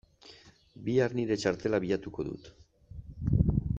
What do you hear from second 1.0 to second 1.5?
nire